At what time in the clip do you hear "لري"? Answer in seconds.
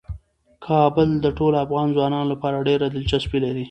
3.45-3.59